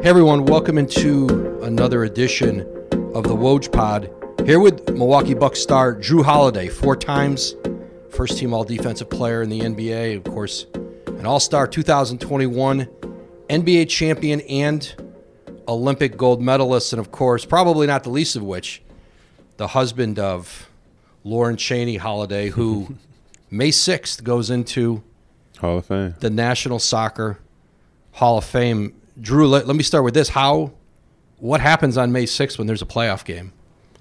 [0.00, 2.60] Hey everyone, welcome into another edition
[3.14, 4.10] of the Woj Pod.
[4.46, 7.54] Here with Milwaukee Bucks star Jrue Holiday, four times
[8.10, 10.66] first team all defensive player in the NBA, of course,
[11.06, 12.86] an all star 2021
[13.50, 14.94] NBA champion and
[15.66, 18.82] Olympic gold medalist, and of course, probably not the least of which,
[19.56, 20.70] the husband of
[21.24, 22.96] Lauren Cheney Holiday, who
[23.50, 25.02] May 6th goes into
[25.58, 26.14] Hall of Fame.
[26.20, 27.38] the National Soccer
[28.12, 28.94] Hall of Fame.
[29.20, 30.28] Jrue, let, let me start with this.
[30.30, 30.72] How,
[31.38, 33.52] what happens on May 6th when there's a playoff game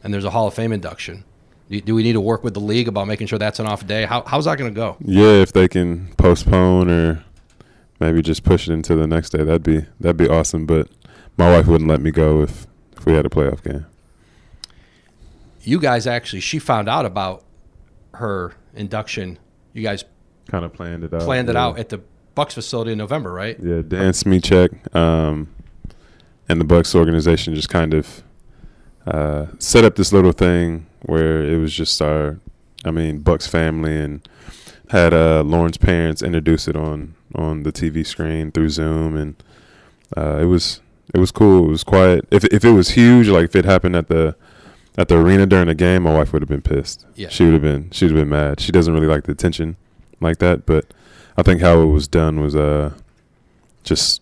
[0.04, 1.24] and there's a Hall of Fame induction?
[1.70, 3.86] Do, do we need to work with the league about making sure that's an off
[3.86, 4.06] day?
[4.06, 4.98] How, how's that going to go?
[5.04, 7.24] Yeah, if they can postpone or
[8.00, 10.66] maybe just push it into the next day, that'd be that'd be awesome.
[10.66, 10.88] But
[11.36, 13.86] my wife wouldn't let me go if if we had a playoff game.
[15.64, 17.44] You guys actually, she found out about
[18.14, 19.38] her induction.
[19.74, 20.06] You guys
[20.48, 21.22] Kind of planned it out.
[21.24, 21.66] planned it yeah.
[21.66, 22.00] out at the
[22.38, 23.58] Bucks facility in November, right?
[23.60, 25.50] Yeah, Dan Smichek um,
[26.48, 28.22] and the Bucks organization just kind of
[29.08, 32.40] uh, set up this little thing where it was just our,
[32.86, 34.30] I mean, Bucks family and
[34.92, 39.44] had uh, Lauren's parents introduce it on on the TV screen through Zoom, and
[40.16, 40.80] uh, it was
[41.16, 41.66] it was cool.
[41.66, 42.28] It was quiet.
[42.30, 44.36] If if it was huge, like if it happened at the
[44.96, 47.04] at the arena during the game, my wife would have been pissed.
[47.16, 47.30] Yeah.
[47.30, 48.60] She would have been she would have been mad.
[48.60, 49.76] She doesn't really like the attention
[50.22, 50.94] like that, but
[51.38, 52.94] I think how it was done was uh
[53.84, 54.22] just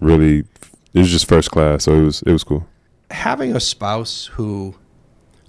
[0.00, 0.44] really
[0.92, 2.66] it was just first class, so it was it was cool.
[3.10, 4.74] having a spouse who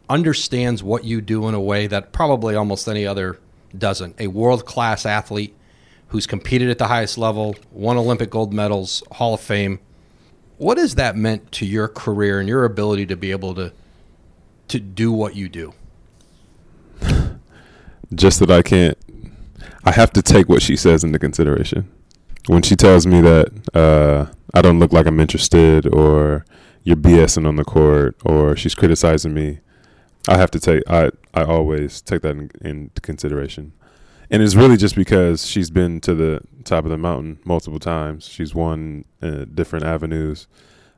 [0.09, 3.39] understands what you do in a way that probably almost any other
[3.77, 5.55] doesn't, a world class athlete
[6.09, 9.79] who's competed at the highest level, won Olympic gold medals, Hall of Fame.
[10.57, 13.71] What has that meant to your career and your ability to be able to
[14.67, 15.73] to do what you do?
[18.13, 18.97] Just that I can't
[19.83, 21.91] I have to take what she says into consideration.
[22.47, 26.45] When she tells me that uh, I don't look like I'm interested or
[26.83, 29.59] you're BSing on the court or she's criticizing me,
[30.27, 33.73] I have to take I I always take that in, into consideration.
[34.29, 38.27] And it's really just because she's been to the top of the mountain multiple times.
[38.27, 40.47] She's won uh, different avenues,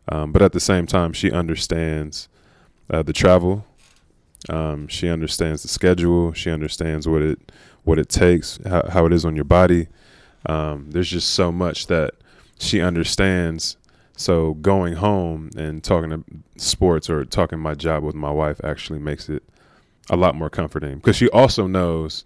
[0.10, 2.28] um, but at the same time, she understands
[2.92, 3.66] uh, the travel.
[4.50, 6.34] Um, she understands the schedule.
[6.34, 7.52] She understands what it
[7.84, 9.88] what it takes, how, how it is on your body.
[10.46, 12.14] Um, there's just so much that
[12.60, 13.78] she understands.
[14.16, 16.24] So going home and talking to
[16.58, 19.44] sports or talking my job with my wife actually makes it
[20.10, 22.26] a lot more comforting because she also knows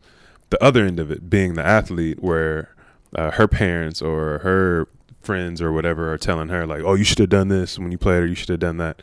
[0.50, 2.76] the other end of it, being the athlete, where
[3.16, 4.88] uh, her parents or her
[5.22, 7.98] friends or whatever are telling her like, "Oh, you should have done this when you
[7.98, 9.02] played, or you should have done that."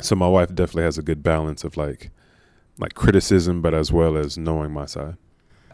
[0.00, 2.10] So my wife definitely has a good balance of like,
[2.78, 5.16] like criticism, but as well as knowing my side.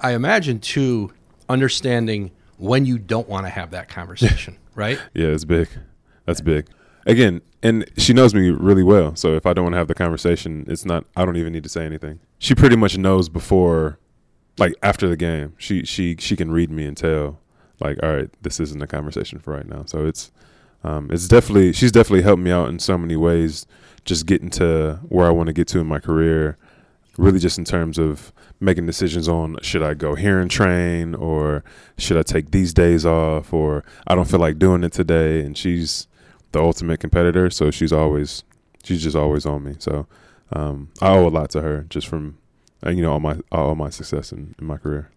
[0.02, 1.12] I imagine too
[1.48, 4.98] understanding when you don't want to have that conversation, right?
[5.14, 5.68] Yeah, it's big.
[6.26, 6.68] That's big.
[7.06, 9.16] Again, and she knows me really well.
[9.16, 11.04] So if I don't want to have the conversation, it's not.
[11.16, 12.20] I don't even need to say anything.
[12.38, 13.98] She pretty much knows before,
[14.58, 15.54] like after the game.
[15.58, 17.40] She she she can read me and tell,
[17.80, 19.84] like, all right, this isn't a conversation for right now.
[19.86, 20.30] So it's
[20.84, 23.66] um, it's definitely she's definitely helped me out in so many ways.
[24.04, 26.56] Just getting to where I want to get to in my career,
[27.16, 28.32] really just in terms of
[28.62, 31.64] making decisions on should I go here and train or
[31.98, 35.40] should I take these days off or I don't feel like doing it today.
[35.40, 36.06] And she's
[36.52, 38.44] the ultimate competitor, so she's always
[38.84, 39.74] she's just always on me.
[39.78, 40.06] So
[40.52, 42.38] um, I owe a lot to her just from
[42.86, 45.10] uh, you know all my all my success in, in my career.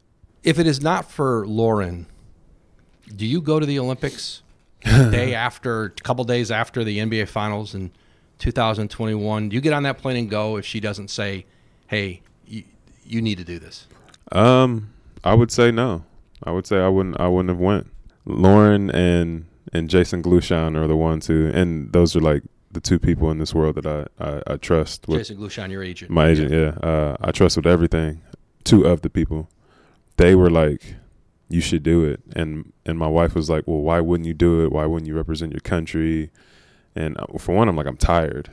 [0.44, 2.08] If it is not for Lauren,
[3.16, 4.44] do you go to the Olympics
[4.84, 7.92] day after, a couple days after the NBA Finals in
[8.38, 9.50] 2021?
[9.50, 11.46] Do you get on that plane and go if she doesn't say,
[11.88, 12.64] "Hey, you,
[13.06, 13.88] you need to do this"?
[14.32, 14.92] Um,
[15.24, 16.04] I would say no.
[16.44, 17.20] I would say I wouldn't.
[17.20, 17.92] I wouldn't have went.
[18.26, 23.00] Lauren and and Jason Glushon are the ones who, and those are like the two
[23.00, 26.12] people in this world that I I, I trust with Jason Glushon, your agent.
[26.12, 26.52] my agent.
[26.52, 28.22] Yeah, uh, I trust with everything.
[28.64, 29.50] Two of the people,
[30.18, 30.96] they were like,
[31.50, 34.64] "You should do it," and and my wife was like, "Well, why wouldn't you do
[34.64, 34.72] it?
[34.72, 36.32] Why wouldn't you represent your country?"
[36.96, 38.50] And uh, for one, I'm like, I'm tired.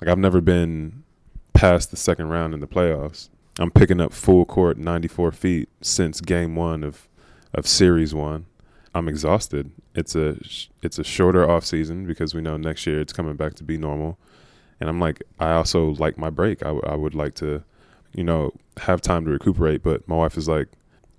[0.00, 1.02] Like I've never been
[1.52, 3.28] past the second round in the playoffs.
[3.58, 7.08] I'm picking up full court 94 feet since game one of
[7.54, 8.46] of series one.
[8.94, 9.70] I'm exhausted.
[9.94, 10.38] It's a
[10.82, 13.76] it's a shorter off season because we know next year it's coming back to be
[13.76, 14.18] normal.
[14.80, 16.62] And I'm like, I also like my break.
[16.62, 17.62] I, w- I would like to,
[18.14, 19.82] you know, have time to recuperate.
[19.82, 20.68] But my wife is like,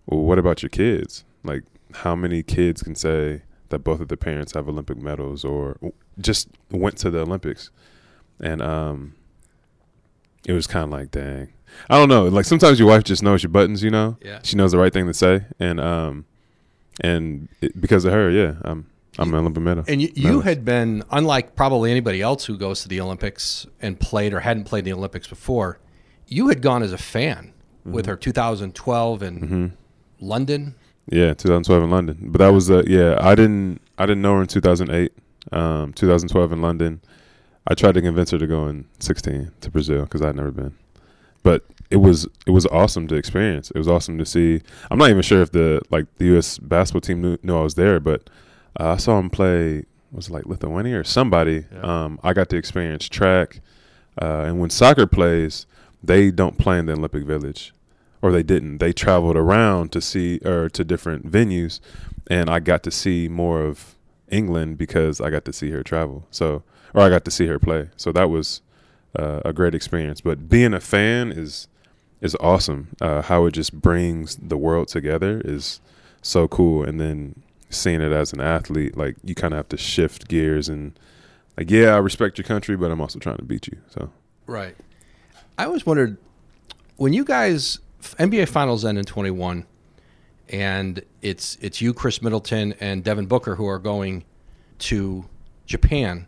[0.06, 1.24] well, what about your kids?
[1.46, 1.64] Like,
[1.94, 5.78] how many kids can say that both of their parents have Olympic medals or
[6.20, 7.72] just went to the Olympics?
[8.42, 9.16] And um,
[10.46, 11.54] it was kind of like, dang.
[11.90, 12.26] I don't know.
[12.26, 14.18] Like sometimes your wife just knows your buttons, you know.
[14.22, 14.40] Yeah.
[14.44, 16.26] She knows the right thing to say, and um,
[17.02, 18.90] and it, because of her, yeah, I'm
[19.20, 19.84] I'm an Olympic medal.
[19.88, 24.00] And you, you had been, unlike probably anybody else who goes to the Olympics and
[24.00, 25.80] played or hadn't played the Olympics before,
[26.28, 27.54] you had gone as a fan
[27.86, 29.78] with her 2012 in
[30.20, 30.76] London.
[31.10, 32.18] Yeah, 2012 in London.
[32.22, 33.18] But that was uh, yeah.
[33.20, 35.12] I didn't I didn't know her in 2008.
[35.52, 37.02] Um, 2012 in London.
[37.68, 40.76] I tried to convince her to go in 16 to Brazil because I'd never been.
[41.44, 43.70] But it was it was awesome to experience.
[43.72, 44.62] It was awesome to see.
[44.90, 46.58] I'm not even sure if the like the U.S.
[46.58, 48.30] basketball team knew, knew I was there, but
[48.80, 49.84] uh, I saw him play.
[50.12, 51.66] Was it like Lithuania or somebody?
[51.72, 52.06] Yeah.
[52.06, 53.62] Um, I got to experience track,
[54.22, 55.66] uh, and when soccer plays,
[56.04, 57.74] they don't play in the Olympic Village,
[58.22, 58.80] or they didn't.
[58.80, 61.80] They traveled around to see or to different venues,
[62.28, 63.96] and I got to see more of
[64.30, 66.26] England because I got to see her travel.
[66.32, 66.64] So,
[66.94, 67.90] or I got to see her play.
[67.98, 68.62] So that was
[69.18, 70.22] uh, a great experience.
[70.22, 71.68] But being a fan is
[72.22, 72.90] is awesome.
[73.02, 75.82] Uh, how it just brings the world together is
[76.22, 76.84] so cool.
[76.84, 80.70] And then seeing it as an athlete, like you kind of have to shift gears
[80.70, 80.98] and
[81.58, 83.78] like, yeah, I respect your country, but I'm also trying to beat you.
[83.90, 84.10] So
[84.48, 84.76] Right.
[85.58, 86.18] I always wondered
[86.98, 89.66] when you guys NBA Finals end in 21,
[90.50, 94.24] and it's it's you, Khris Middleton, and Devin Booker who are going
[94.80, 95.26] to
[95.66, 96.28] Japan.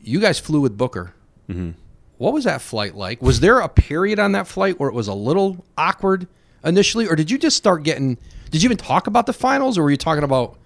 [0.00, 1.14] You guys flew with Booker.
[1.48, 1.70] Mm-hmm.
[2.18, 3.20] What was that flight like?
[3.20, 6.26] Was there a period on that flight where it was a little awkward
[6.64, 8.16] initially, or did you just start getting?
[8.50, 10.58] Did you even talk about the finals, or were you talking about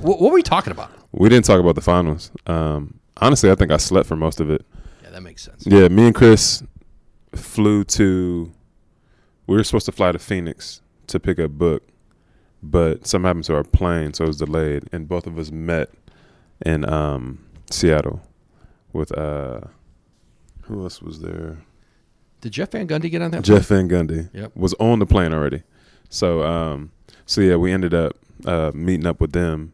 [0.00, 0.90] what, what were you talking about?
[1.12, 2.30] we didn't talk about the finals.
[2.46, 4.64] Um, honestly, I think I slept for most of it.
[5.02, 5.64] Yeah, that makes sense.
[5.66, 6.62] Yeah, me and Khris
[7.34, 8.52] flew to.
[9.46, 11.84] We were supposed to fly to Phoenix to pick up Book,
[12.62, 15.90] but something happened to our plane, so it was delayed, and both of us met
[16.64, 18.20] in um, Seattle
[18.92, 19.60] with uh,
[20.66, 21.58] who else was there?
[22.40, 23.42] Did Jeff Van Gundy get on that?
[23.42, 24.56] Jeff Van Gundy Yep.
[24.56, 25.62] was on the plane already.
[26.08, 26.92] So um
[27.24, 29.72] so yeah, we ended up uh meeting up with them.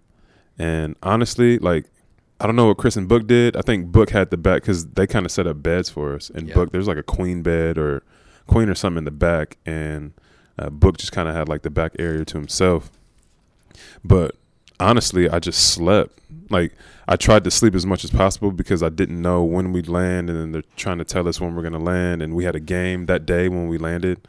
[0.59, 1.87] And honestly, like
[2.41, 3.57] I don't know what Khris and Book did.
[3.57, 6.31] I think Book had the back cuz they kind of set up beds for us.
[6.31, 6.55] And Yeah.
[6.55, 8.03] Book there's like a queen bed or
[8.47, 10.13] queen or something in the back and
[10.59, 12.91] uh, Book just kind of had like the back area to himself.
[14.05, 14.37] But
[14.79, 16.19] honestly, I just slept.
[16.53, 16.73] Like
[17.09, 20.31] I tried to sleep as much as possible because I didn't know when we'd land,
[20.31, 22.23] and then they're trying to tell us when we're gonna land.
[22.23, 24.27] And we had a game that day when we landed.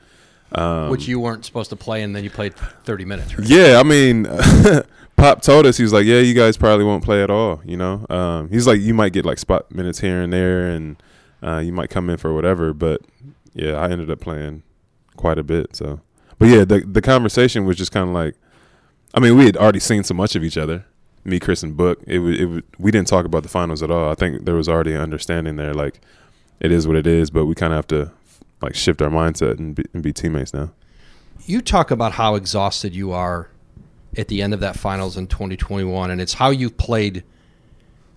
[0.54, 3.38] Um, Which you weren't supposed to play, and then you played 30 minutes.
[3.38, 3.48] Right?
[3.48, 4.28] yeah, I mean,
[5.16, 7.78] Pop told us he was like, "Yeah, you guys probably won't play at all." You
[7.78, 11.02] know, um, he's like, "You might get like spot minutes here and there, and
[11.42, 13.02] uh, you might come in for whatever." But
[13.54, 14.64] yeah, I ended up playing
[15.16, 15.76] quite a bit.
[15.76, 16.02] So,
[16.40, 18.36] but yeah, the the conversation was just kind of like,
[19.14, 20.86] I mean, we had already seen so much of each other,
[21.24, 22.02] me, Khris, and Book.
[22.06, 24.10] It it we didn't talk about the finals at all.
[24.10, 26.02] I think there was already an understanding there, like
[26.60, 28.12] it is what it is, but we kind of have to
[28.62, 30.72] like shift our mindset and be, and be teammates now.
[31.46, 33.50] You talk about how exhausted you are
[34.18, 37.24] at the end of that finals in 2021, and it's how you've played.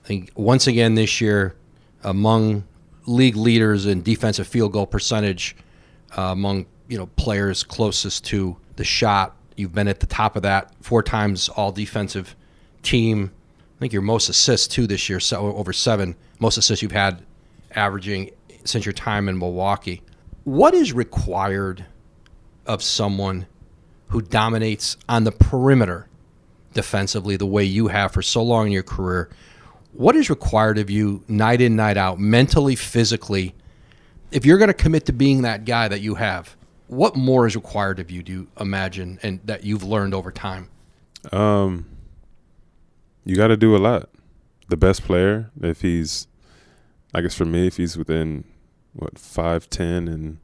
[0.04, 1.56] I think once again this year,
[2.04, 2.64] among
[3.06, 5.56] league leaders in defensive field goal percentage,
[6.16, 9.34] uh, among you know players closest to the shot.
[9.56, 12.36] You've been at the top of that four times all defensive
[12.86, 13.32] team.
[13.76, 17.22] I think your most assists too this year, so over seven most assists you've had,
[17.72, 18.30] averaging
[18.64, 20.02] since your time in Milwaukee.
[20.44, 21.84] What is required
[22.64, 23.46] of someone
[24.08, 26.08] who dominates on the perimeter
[26.72, 29.28] defensively the way you have for so long in your career?
[29.92, 33.54] What is required of you night in, night out, mentally, physically?
[34.30, 36.56] If you're going to commit to being that guy that you have,
[36.86, 40.68] what more is required of you, do you imagine, and that you've learned over time?
[41.32, 41.86] Um,
[43.26, 44.08] you got to do a lot.
[44.68, 46.28] The best player, if he's,
[47.12, 48.44] I guess for me, if he's within
[48.94, 50.38] what five ten and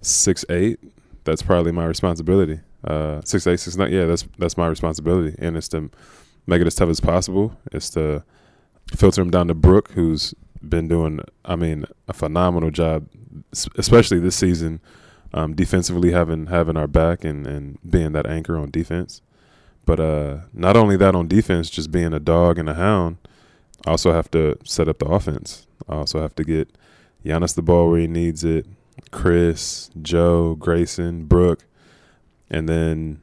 [0.00, 0.78] six eight,
[1.24, 2.60] that's probably my responsibility.
[2.84, 5.90] Uh, six eight, six nine, yeah, that's that's my responsibility, and it's to
[6.46, 7.58] make it as tough as possible.
[7.72, 8.22] It's to
[8.96, 10.34] filter him down to Brook, who's
[10.66, 13.08] been doing, I mean, a phenomenal job,
[13.76, 14.80] especially this season,
[15.32, 19.22] um, defensively having having our back and and being that anchor on defense.
[19.90, 23.16] But uh, not only that on defense, just being a dog and a hound,
[23.84, 25.66] I also have to set up the offense.
[25.88, 26.78] I also have to get
[27.24, 28.66] Giannis the ball where he needs it,
[29.10, 31.66] Khris, Joe, Grayson, Brook,
[32.48, 33.20] and then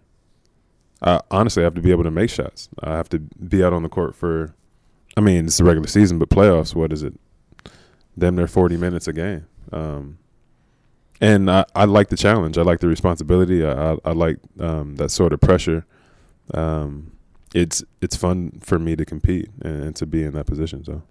[1.02, 2.68] I honestly have to be able to make shots.
[2.84, 4.54] I have to be out on the court for,
[5.16, 7.14] I mean, it's the regular season, but playoffs, what is it?
[8.18, 9.48] Them they're 40 minutes a game.
[9.72, 10.18] Um,
[11.22, 12.58] and I, I like the challenge.
[12.58, 13.66] I like the responsibility.
[13.66, 15.86] I, I, I like um, that sort of pressure.
[16.54, 17.12] Um,
[17.54, 20.84] it's it's fun for me to compete and, to be in that position.
[20.84, 21.02] So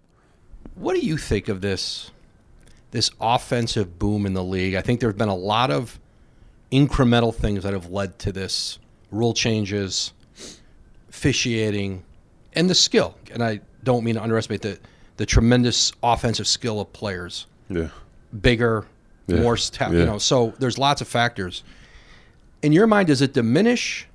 [0.75, 2.11] What do you think of this
[2.91, 4.75] this offensive boom in the league?
[4.75, 5.99] I think there have been a lot of
[6.73, 8.79] incremental things that have led to this
[9.11, 10.13] rule changes,
[11.09, 12.03] officiating,
[12.55, 13.17] and the skill.
[13.33, 14.79] And I don't mean to underestimate the
[15.17, 17.47] the tremendous offensive skill of players.
[17.71, 17.89] Yeah.
[18.39, 18.87] Bigger,
[19.27, 19.41] Yeah.
[19.41, 20.01] more sta- Yeah.
[20.01, 20.19] you know.
[20.19, 21.63] So there's lots of factors.
[22.63, 24.07] In your mind, does it diminish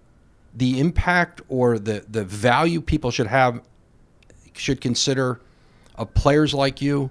[0.55, 3.61] the impact or the the value people should have
[4.53, 5.41] should consider
[5.95, 7.09] of players like you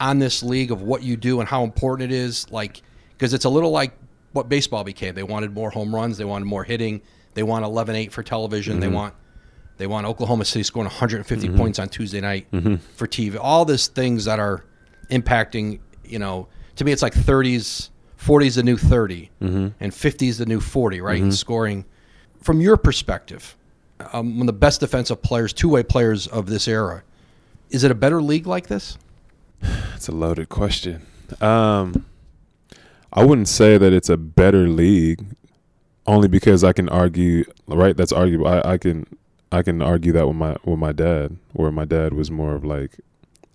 [0.00, 2.50] on this league of what you do and how important it is?
[2.50, 3.92] Like, because it's a little like
[4.32, 5.14] what baseball became.
[5.14, 6.18] They wanted more home runs.
[6.18, 7.02] They wanted more hitting.
[7.34, 8.80] They want 11-8 for television.
[8.80, 8.94] They mm-hmm.
[8.94, 9.14] want
[9.76, 11.56] they want Oklahoma City scoring 150 mm-hmm.
[11.56, 12.76] points on Tuesday night mm-hmm.
[12.96, 13.38] for TV.
[13.40, 14.64] All these things that are
[15.10, 15.80] impacting.
[16.04, 17.90] You know, to me, it's like 30s,
[18.20, 19.30] 40s the new 30,
[19.78, 21.20] and 50s the new 40, right?
[21.20, 21.84] In scoring.
[22.40, 23.56] From your perspective,
[24.12, 27.02] um, one of the best defensive players, two-way players of this era,
[27.70, 28.98] is it a better league like this?
[29.94, 31.04] It's a loaded question.
[31.40, 32.06] Um,
[33.12, 35.26] I wouldn't say that it's a better league,
[36.06, 37.44] only because I can argue.
[37.66, 38.46] Right, that's arguable.
[38.46, 39.06] I, I can,
[39.50, 42.64] I can argue that with my with my dad, where my dad was more of
[42.64, 43.00] like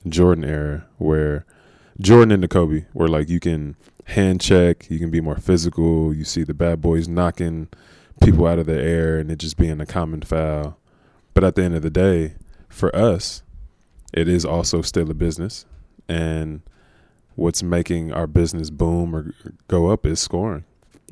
[0.05, 1.45] Jordan era, where
[2.01, 6.13] Jordan and the Kobe, where like you can hand check, you can be more physical.
[6.13, 7.69] You see the bad boys knocking
[8.23, 10.77] people out of the air, and it just being a common foul.
[11.33, 12.35] But at the end of the day,
[12.69, 13.43] for us,
[14.13, 15.65] it is also still a business
[16.07, 16.61] and
[17.35, 19.33] what's making our business boom or
[19.67, 20.65] go up is scoring.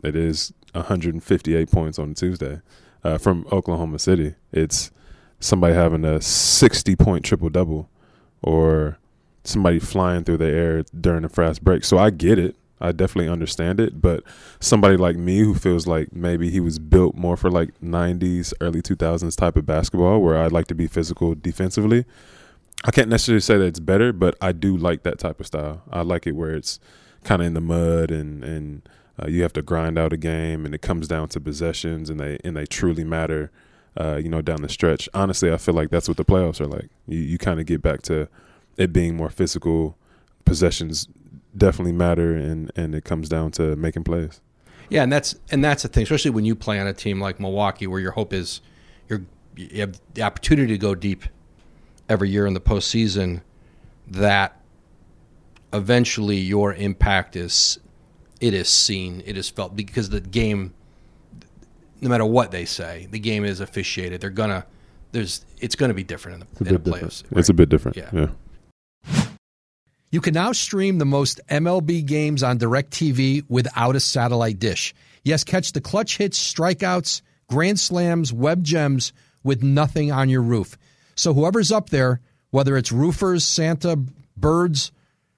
[0.03, 2.61] It is 158 points on Tuesday
[3.03, 4.35] uh, from Oklahoma City.
[4.51, 4.91] It's
[5.39, 7.89] somebody having a 60 point triple double
[8.41, 8.99] or
[9.43, 11.83] somebody flying through the air during a fast break.
[11.83, 12.55] So I get it.
[12.81, 14.01] I definitely understand it.
[14.01, 14.23] But
[14.59, 18.81] somebody like me who feels like maybe he was built more for like 90s, early
[18.81, 22.05] 2000s type of basketball where I like to be physical defensively.
[22.83, 25.83] I can't necessarily say that it's better, but I do like that type of style.
[25.91, 26.79] I like it where it's
[27.23, 28.89] kind of in the mud and and
[29.21, 32.19] uh, you have to grind out a game, and it comes down to possessions, and
[32.19, 33.51] they and they truly matter.
[33.99, 35.09] Uh, you know, down the stretch.
[35.13, 36.89] Honestly, I feel like that's what the playoffs are like.
[37.07, 38.29] You you kind of get back to
[38.77, 39.97] it being more physical.
[40.45, 41.07] Possessions
[41.55, 44.41] definitely matter, and and it comes down to making plays.
[44.89, 47.39] Yeah, and that's and that's the thing, especially when you play on a team like
[47.39, 48.61] Milwaukee, where your hope is
[49.07, 49.21] you're
[49.55, 51.23] you have the opportunity to go deep
[52.09, 53.41] every year in the postseason.
[54.07, 54.59] That
[55.71, 57.79] eventually your impact is
[58.41, 60.73] it is seen, it is felt because the game,
[62.01, 64.19] no matter what they say, the game is officiated.
[64.19, 64.65] They're gonna
[65.11, 67.23] there's it's gonna be different in the, in the playoffs.
[67.31, 67.95] It's a bit different.
[67.95, 68.09] Yeah.
[68.11, 68.27] yeah.
[70.11, 74.93] You can now stream the most MLB games on DirecTV without a satellite dish.
[75.23, 80.77] Yes, catch the clutch hits, strikeouts, grand slams, web gems with nothing on your roof.
[81.15, 83.97] So whoever's up there, whether it's roofers, Santa,
[84.35, 84.91] birds,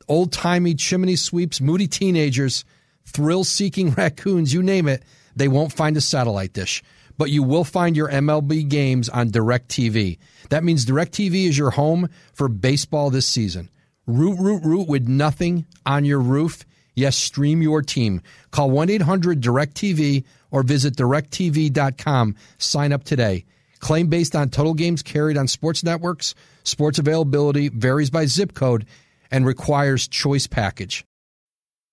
[0.07, 2.65] old timey chimney sweeps, moody teenagers,
[3.05, 5.03] thrill seeking raccoons, you name it,
[5.35, 6.81] they won't find a satellite dish.
[7.15, 10.17] But you will find your MLB games on DirecTV.
[10.49, 13.69] That means DirecTV is your home for baseball this season.
[14.05, 16.65] Root, root, root with nothing on your roof.
[16.95, 18.21] Yes, stream your team.
[18.51, 22.35] Call 1 800 DirecTV or visit directv.com.
[22.57, 23.45] Sign up today.
[23.79, 26.35] Claim based on total games carried on sports networks.
[26.63, 28.85] Sports availability varies by zip code
[29.31, 31.05] and requires choice package.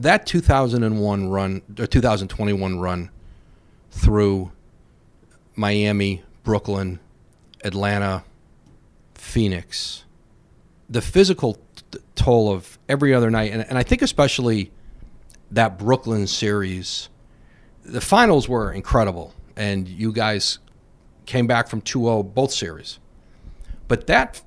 [0.00, 3.10] That 2001 run or 2021 run
[3.90, 4.50] through
[5.54, 7.00] Miami, Brooklyn,
[7.62, 8.24] Atlanta,
[9.14, 10.04] Phoenix,
[10.88, 11.58] the physical
[11.92, 14.72] t- toll of every other night, and, and I think especially
[15.50, 17.10] that Brooklyn series,
[17.84, 20.60] the finals were incredible, and you guys
[21.26, 22.98] came back from 2-0 both series,
[23.86, 24.40] but that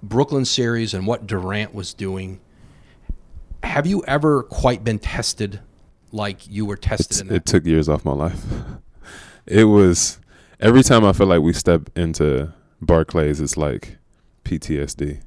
[0.00, 2.40] Brooklyn series and what Durant was doing
[3.62, 5.60] have you ever quite been tested
[6.12, 7.30] like you were tested?
[7.30, 8.44] It took years off my life.
[9.46, 10.18] it was
[10.58, 13.98] every time I feel like we step into Barclays, it's like
[14.44, 15.20] PTSD.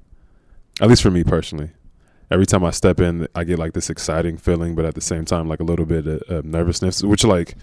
[0.82, 1.72] At least for me personally.
[2.32, 5.24] Every time I step in, I get like this exciting feeling, but at the same
[5.24, 7.04] time, like a little bit of, of nervousness.
[7.04, 7.56] Which, like,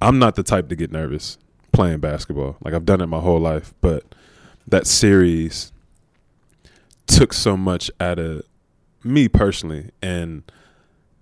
[0.00, 1.38] I'm not the type to get nervous
[1.72, 2.56] playing basketball.
[2.64, 4.02] Like I've done it my whole life, but
[4.66, 5.72] that series
[7.06, 8.42] took so much out of
[9.06, 10.42] me personally and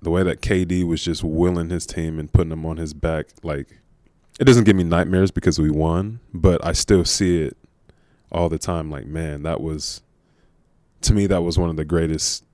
[0.03, 3.27] the way that KD was just willing his team and putting them on his back
[3.43, 3.81] like
[4.41, 7.57] it doesn't give me nightmares because we won, but I still see it
[8.33, 8.91] all the time.
[8.91, 10.03] Like, man, that was
[11.03, 12.45] to me that was one of the greatest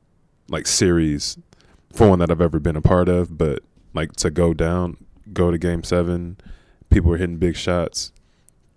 [0.48, 1.38] like series
[1.92, 3.38] for one that I've ever been a part of.
[3.38, 3.60] But
[3.94, 4.98] like to go down,
[5.32, 6.36] go to Game Seven,
[6.90, 8.12] people were hitting big shots.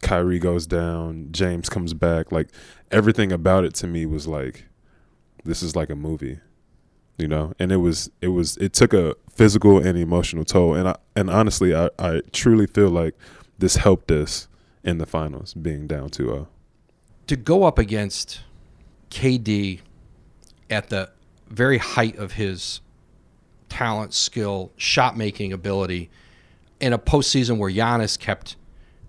[0.01, 2.31] Kyrie goes down, James comes back.
[2.31, 2.49] Like
[2.91, 4.65] everything about it to me was like,
[5.43, 6.39] this is like a movie,
[7.17, 7.53] you know.
[7.59, 10.73] And it was, it was, it took a physical and emotional toll.
[10.73, 13.15] And I, and honestly, I, I truly feel like
[13.57, 14.47] this helped us
[14.83, 16.47] in the finals, being down 2-0.
[17.27, 18.41] To go up against
[19.09, 19.79] KD
[20.69, 21.09] at the
[21.49, 22.81] very height of his
[23.69, 26.09] talent, skill, shot making ability
[26.79, 28.55] in a postseason where Giannis kept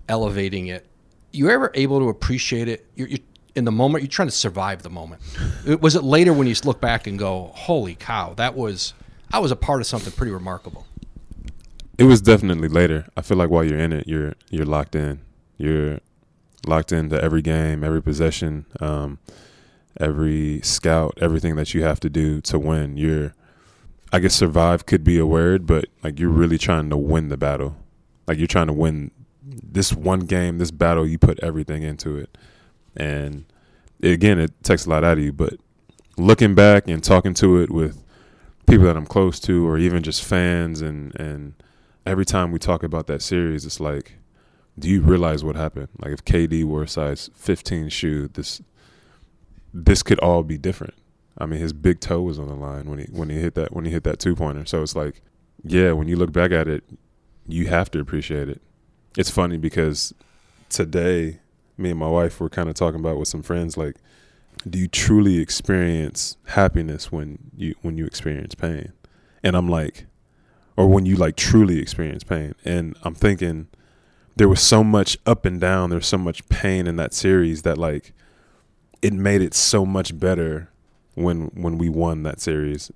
[0.07, 0.87] elevating it.
[1.31, 2.87] You ever able to appreciate it?
[2.95, 3.19] You're, you're
[3.55, 4.03] in the moment.
[4.03, 5.21] You're trying to survive the moment.
[5.81, 8.93] was it later when you look back and go, "Holy cow, that was
[9.31, 10.85] I was a part of something pretty remarkable."
[11.97, 13.07] It was definitely later.
[13.15, 15.21] I feel like while you're in it, you're you're locked in.
[15.57, 15.99] You're
[16.67, 19.19] locked into every game, every possession, um,
[19.99, 22.97] every scout, everything that you have to do to win.
[22.97, 23.33] You're,
[24.11, 27.37] I guess, survive could be a word, but like you're really trying to win the
[27.37, 27.77] battle.
[28.27, 29.11] Like you're trying to win
[29.43, 32.37] this one game, this battle, you put everything into it.
[32.95, 33.45] And
[34.01, 35.33] again, it takes a lot out of you.
[35.33, 35.55] But
[36.17, 38.03] looking back and talking to it with
[38.67, 41.53] people that I'm close to, or even just fans, and and
[42.05, 44.13] every time we talk about that series, it's like,
[44.77, 45.89] do you realize what happened?
[45.99, 48.61] Like if KD wore a size 15 shoe, this
[49.73, 50.93] this could all be different.
[51.37, 53.73] I mean, his big toe was on the line when he when he hit that
[53.73, 54.65] when he hit that two pointer.
[54.65, 55.21] So it's like,
[55.63, 56.83] yeah, when you look back at it,
[57.47, 58.61] you have to appreciate it
[59.17, 60.13] it's funny because
[60.69, 61.39] today
[61.77, 63.97] me and my wife were kind of talking about with some friends like
[64.69, 68.93] do you truly experience happiness when you when you experience pain?
[69.43, 70.05] And i'm like
[70.77, 72.55] or when you like truly experience pain.
[72.63, 73.67] And i'm thinking
[74.35, 77.77] there was so much up and down there's so much pain in that series that
[77.77, 78.13] like
[79.01, 80.69] it made it so much better
[81.13, 82.91] when when we won that series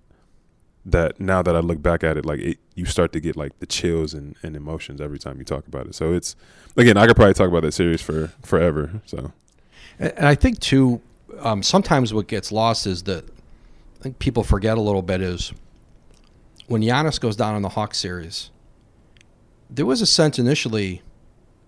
[0.91, 3.57] that now that I look back at it, like it, you start to get like
[3.59, 5.95] the chills and, and emotions every time you talk about it.
[5.95, 6.35] So it's
[6.77, 9.01] again, I could probably talk about that series for forever.
[9.05, 9.31] So,
[9.99, 11.01] and I think too,
[11.39, 15.51] um, sometimes what gets lost is that I think people forget a little bit is
[16.67, 18.51] when Giannis goes down in the Hawks series,
[19.69, 21.01] there was a sense initially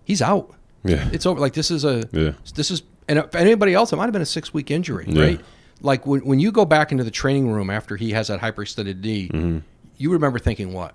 [0.04, 0.54] he's out.
[0.84, 1.40] Yeah, it's over.
[1.40, 2.32] Like this is a yeah.
[2.54, 5.22] This is and if anybody else, it might have been a six week injury, yeah.
[5.22, 5.40] right?
[5.82, 9.00] Like when, when you go back into the training room after he has that hyperextended
[9.00, 9.58] knee, mm-hmm.
[9.96, 10.94] you remember thinking what?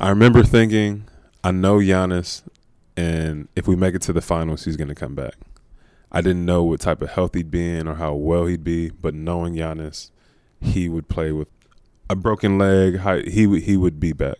[0.00, 1.04] I remember thinking,
[1.42, 2.42] I know Giannis,
[2.96, 5.34] and if we make it to the finals, he's going to come back.
[6.10, 8.90] I didn't know what type of health he'd be in or how well he'd be,
[8.90, 10.10] but knowing Giannis,
[10.60, 11.50] he would play with
[12.08, 13.00] a broken leg.
[13.28, 14.38] He would he would be back.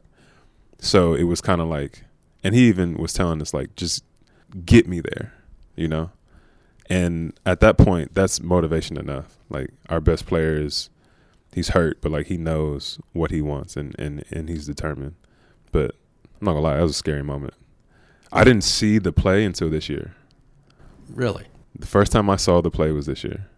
[0.78, 2.04] So it was kind of like,
[2.42, 4.04] and he even was telling us like, just
[4.64, 5.34] get me there,
[5.76, 6.11] you know.
[6.88, 9.37] And at that point, that's motivation enough.
[9.51, 10.90] Like our best player is
[11.53, 15.14] he's hurt, but like he knows what he wants and, and, and he's determined.
[15.70, 15.92] But
[16.40, 17.55] I'm not gonna lie, that was a scary moment.
[18.33, 20.14] I didn't see the play until this year.
[21.11, 21.46] Really?
[21.79, 23.48] The first time I saw the play was this year.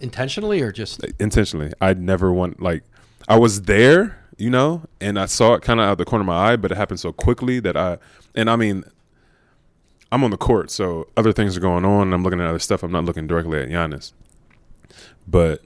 [0.00, 1.72] Intentionally or just uh, intentionally?
[1.80, 2.82] I'd never want like
[3.28, 6.26] I was there, you know, and I saw it kind of out the corner of
[6.26, 7.98] my eye, but it happened so quickly that I
[8.34, 8.84] and I mean
[10.12, 12.12] I'm on the court, so other things are going on.
[12.12, 12.82] I'm looking at other stuff.
[12.82, 14.12] I'm not looking directly at Giannis.
[15.26, 15.64] But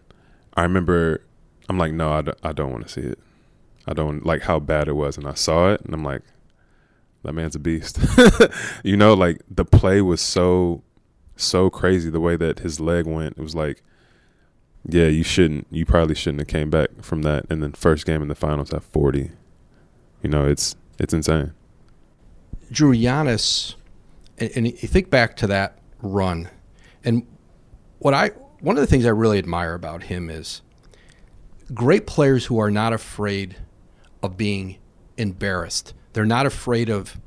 [0.56, 1.20] I remember,
[1.68, 3.18] I'm like, no, I d- I don't want to see it.
[3.88, 5.16] I don't like how bad it was.
[5.18, 6.22] And I saw it, and I'm like,
[7.24, 7.98] that man's a beast.
[8.84, 10.84] you know, like the play was so,
[11.34, 12.08] so crazy.
[12.08, 13.82] The way that his leg went, it was like,
[14.88, 17.46] yeah, you shouldn't, you probably shouldn't have came back from that.
[17.50, 19.32] And then first game in the finals at 40.
[20.22, 21.52] You know, it's it's insane.
[22.70, 23.74] Jrue Giannis
[24.38, 26.48] and, and you think back to that run,
[27.04, 27.26] and
[27.98, 28.28] what I
[28.60, 30.62] one of the things I really admire about him is
[31.74, 33.56] great players who are not afraid
[34.22, 34.78] of being
[35.16, 35.94] embarrassed.
[36.12, 37.18] They're not afraid of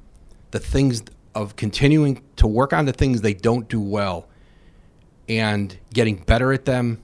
[0.52, 1.04] the things
[1.36, 4.28] of continuing to work on the things they don't do well
[5.28, 7.02] and getting better at them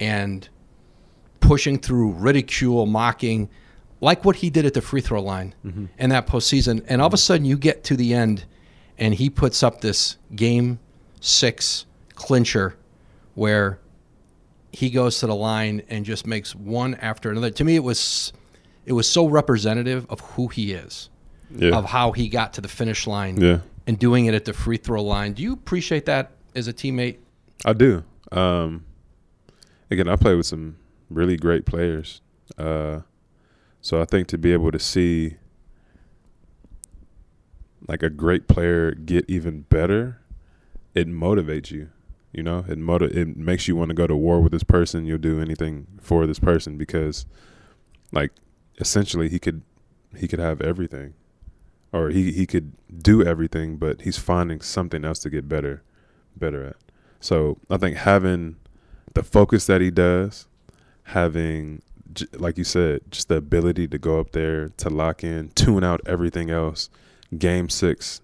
[0.00, 0.48] and
[1.40, 3.50] pushing through ridicule, mocking,
[4.00, 5.86] like what he did at the free throw line mm-hmm.
[5.98, 6.82] in that postseason.
[6.88, 8.44] And all of a sudden, you get to the end
[9.02, 10.78] and he puts up this game
[11.20, 12.76] six clincher
[13.34, 13.80] where
[14.70, 17.50] he goes to the line and just makes one after another.
[17.50, 18.32] To me, it was
[18.86, 21.10] it was so representative of who he is,
[21.50, 21.76] yeah.
[21.76, 23.58] of how he got to the finish line, yeah.
[23.88, 25.32] and doing it at the free throw line.
[25.32, 27.16] Do you appreciate that as a teammate?
[27.64, 28.04] I do.
[28.30, 28.84] Um,
[29.90, 30.76] again, I play with some
[31.10, 32.20] really great players,
[32.56, 33.00] uh,
[33.80, 35.38] so I think to be able to see
[37.88, 40.20] like a great player get even better,
[40.94, 41.90] it motivates you.
[42.32, 45.04] You know, it motiv- it makes you want to go to war with this person.
[45.04, 47.26] You'll do anything for this person because,
[48.10, 48.32] like,
[48.78, 49.62] essentially, he could
[50.16, 51.12] he could have everything,
[51.92, 55.82] or he he could do everything, but he's finding something else to get better,
[56.34, 56.76] better at.
[57.20, 58.56] So I think having
[59.12, 60.46] the focus that he does,
[61.04, 61.82] having
[62.34, 66.00] like you said, just the ability to go up there to lock in, tune out
[66.06, 66.90] everything else.
[67.36, 68.20] Game six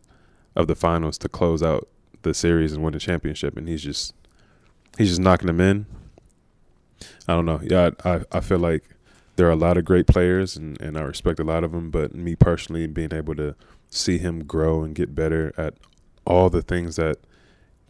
[0.54, 1.88] of the finals to close out
[2.22, 4.14] the series and win the championship, and he's just
[4.96, 5.86] he's just knocking them in.
[7.26, 7.60] I don't know.
[7.62, 8.84] Yeah, I I feel like
[9.36, 11.90] there are a lot of great players, and and I respect a lot of them.
[11.90, 13.54] But me personally, being able to
[13.90, 15.74] see him grow and get better at
[16.26, 17.16] all the things that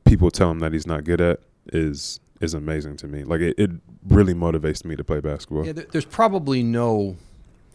[0.05, 1.41] people tell him that he's not good at
[1.73, 3.25] is is amazing to me.
[3.25, 3.71] Like it, it
[4.07, 5.67] really motivates me to play basketball.
[5.67, 7.17] Yeah, there's probably no,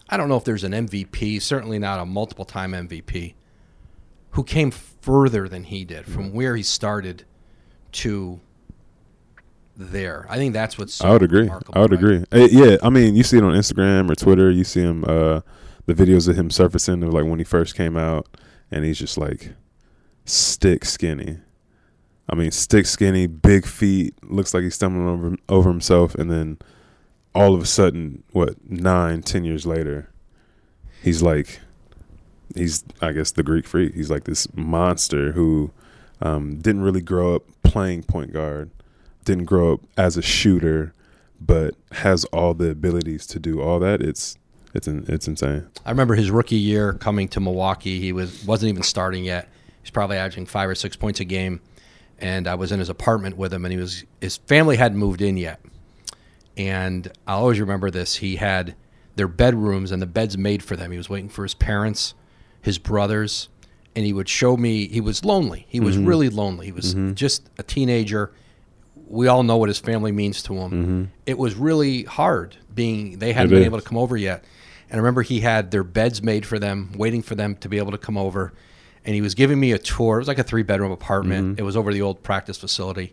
[0.08, 3.34] I don't know if there's an MVP, certainly not a multiple time MVP,
[4.30, 7.24] who came further than he did from where he started
[7.92, 8.40] to
[9.76, 10.26] there.
[10.28, 10.94] I think that's what's.
[10.94, 11.48] So I would agree.
[11.48, 11.92] I would right?
[11.92, 12.24] agree.
[12.30, 14.50] Hey, yeah, I mean, you see it on Instagram or Twitter.
[14.50, 15.40] You see him, uh,
[15.86, 18.28] the videos of him surfacing of like when he first came out,
[18.70, 19.54] and he's just like
[20.24, 21.38] stick skinny
[22.28, 26.58] I mean, stick skinny, big feet, looks like he's stumbling over over himself, and then
[27.34, 30.10] all of a sudden, what nine, ten years later,
[31.02, 31.60] he's like,
[32.54, 33.94] he's I guess the Greek freak.
[33.94, 35.70] He's like this monster who
[36.20, 38.70] um, didn't really grow up playing point guard,
[39.24, 40.92] didn't grow up as a shooter,
[41.40, 44.00] but has all the abilities to do all that.
[44.00, 44.38] It's
[44.72, 45.68] it's it's insane.
[45.84, 48.00] I remember his rookie year coming to Milwaukee.
[48.00, 49.48] He was wasn't even starting yet.
[49.82, 51.60] He's probably averaging five or six points a game
[52.18, 55.20] and I was in his apartment with him, and he was his family hadn't moved
[55.20, 55.60] in yet,
[56.56, 58.16] and I always remember this.
[58.16, 58.74] He had
[59.16, 60.90] their bedrooms and the beds made for them.
[60.90, 62.14] He was waiting for his parents,
[62.60, 63.48] his brothers,
[63.94, 64.88] and he would show me.
[64.88, 65.66] He was lonely.
[65.68, 66.06] He was mm-hmm.
[66.06, 66.66] really lonely.
[66.66, 67.14] He was mm-hmm.
[67.14, 68.32] just a teenager.
[69.06, 70.70] We all know what his family means to him.
[70.70, 71.04] Mm-hmm.
[71.26, 73.66] It was really hard being they hadn't it been is.
[73.66, 74.44] able to come over yet.
[74.90, 77.78] And I remember he had their beds made for them, waiting for them to be
[77.78, 78.52] able to come over
[79.04, 80.16] and he was giving me a tour.
[80.16, 81.46] It was like a three bedroom apartment.
[81.46, 81.58] Mm-hmm.
[81.60, 83.12] It was over the old practice facility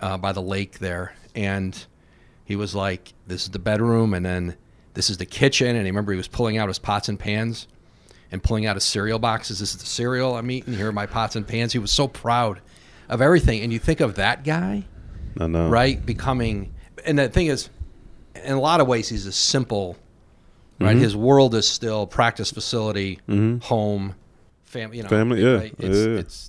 [0.00, 1.86] uh, by the lake there, and
[2.50, 4.56] he was like, "This is the bedroom, and then
[4.94, 7.68] this is the kitchen." And I remember he was pulling out his pots and pans
[8.32, 9.60] and pulling out his cereal boxes.
[9.60, 10.74] This is the cereal I'm eating.
[10.74, 11.72] Here are my pots and pans.
[11.72, 12.60] He was so proud
[13.08, 13.62] of everything.
[13.62, 14.84] And you think of that guy,
[15.38, 16.04] I know, right?
[16.04, 17.70] Becoming, and the thing is,
[18.34, 19.96] in a lot of ways, he's a simple,
[20.80, 20.94] right?
[20.94, 21.02] Mm-hmm.
[21.02, 23.58] His world is still practice facility, mm-hmm.
[23.58, 24.16] home
[24.64, 24.96] family.
[24.96, 25.40] You know, family.
[25.40, 25.74] Yeah, right?
[25.78, 26.14] it's, yeah.
[26.14, 26.48] It's,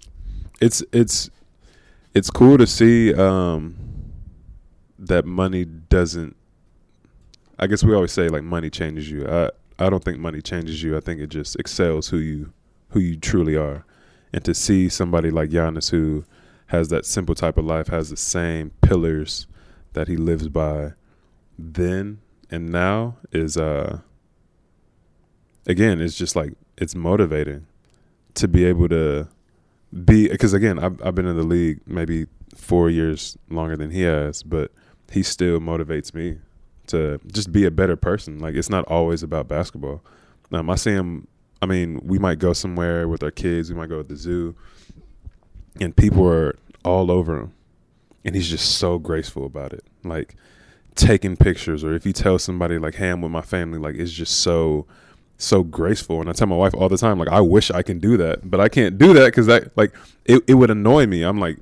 [0.61, 1.29] it's it's
[2.15, 3.75] it's cool to see um,
[4.97, 6.35] that money doesn't.
[7.59, 9.27] I guess we always say like money changes you.
[9.27, 10.97] I I don't think money changes you.
[10.97, 12.53] I think it just excels who you
[12.89, 13.85] who you truly are,
[14.33, 16.25] and to see somebody like Giannis who
[16.67, 19.45] has that simple type of life, has the same pillars
[19.93, 20.93] that he lives by,
[21.59, 23.99] then and now is uh
[25.65, 27.65] again it's just like it's motivating
[28.33, 29.27] to be able to
[30.05, 34.01] be because again I've, I've been in the league maybe four years longer than he
[34.01, 34.71] has but
[35.11, 36.37] he still motivates me
[36.87, 40.01] to just be a better person like it's not always about basketball
[40.51, 41.27] um, i see him
[41.61, 44.55] i mean we might go somewhere with our kids we might go to the zoo
[45.79, 47.53] and people are all over him
[48.25, 50.35] and he's just so graceful about it like
[50.95, 54.11] taking pictures or if you tell somebody like hey i'm with my family like it's
[54.11, 54.85] just so
[55.41, 56.21] so graceful.
[56.21, 58.49] And I tell my wife all the time, like, I wish I can do that,
[58.49, 59.93] but I can't do that because that, like,
[60.25, 61.23] it, it would annoy me.
[61.23, 61.57] I'm like,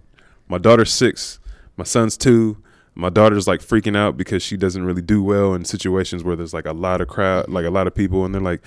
[0.48, 1.40] my daughter's six,
[1.78, 2.58] my son's two.
[3.00, 6.54] My daughter's like freaking out because she doesn't really do well in situations where there's
[6.54, 8.62] like a lot of crowd, like a lot of people, and they're like,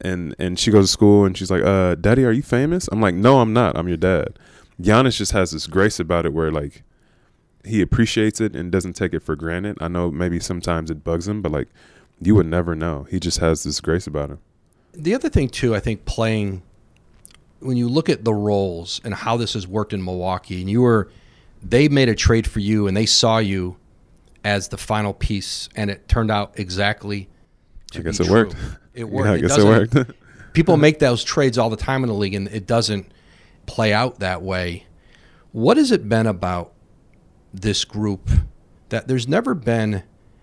[0.00, 3.00] and and she goes to school and she's like, "Uh, Daddy, are you famous?" I'm
[3.00, 3.76] like, "No, I'm not.
[3.76, 4.38] I'm your dad."
[4.80, 6.82] Giannis just has this grace about it where like
[7.64, 9.78] he appreciates it and doesn't take it for granted.
[9.80, 11.68] I know maybe sometimes it bugs him, but like
[12.20, 13.06] you would never know.
[13.10, 14.38] He just has this grace about him.
[14.92, 16.62] The other thing too, I think playing
[17.60, 20.82] when you look at the roles and how this has worked in Milwaukee, and you
[20.82, 21.08] were
[21.62, 23.76] they made a trade for you and they saw you
[24.44, 27.28] as the final piece, and it turned out exactly.
[27.94, 28.32] I guess it true.
[28.32, 28.56] worked.
[28.94, 29.26] It worked.
[29.28, 30.12] Yeah, I guess it, it worked.
[30.52, 33.10] people make those trades all the time in the league, and it doesn't
[33.66, 34.86] play out that way.
[35.52, 36.72] What has it been about
[37.52, 38.30] this group
[38.88, 40.02] that there's never been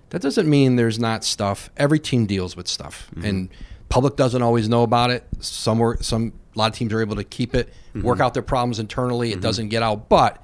[0.10, 1.72] that doesn't mean there's not stuff.
[1.76, 3.26] Every team deals with stuff, mm-hmm.
[3.26, 3.50] and
[3.90, 5.28] public doesn't always know about it.
[5.40, 8.04] Some some a lot of teams are able to keep it, mm-hmm.
[8.04, 9.30] work out their problems internally.
[9.30, 9.42] It mm-hmm.
[9.42, 10.10] doesn't get out.
[10.10, 10.44] But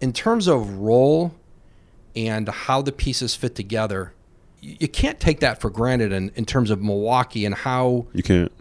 [0.00, 1.34] in terms of role
[2.16, 4.12] and how the pieces fit together,
[4.60, 8.52] you can't take that for granted in, in terms of Milwaukee and how you can't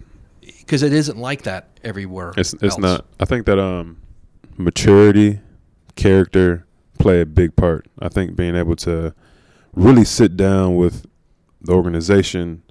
[0.42, 2.34] because it isn't like that everywhere.
[2.38, 2.78] It's it's else.
[2.78, 3.06] not.
[3.20, 3.98] I think that um,
[4.58, 5.40] maturity,
[5.96, 6.66] character
[7.00, 7.88] play a big part.
[8.00, 9.14] I think being able to
[9.74, 11.06] really sit down with
[11.62, 12.64] the organization,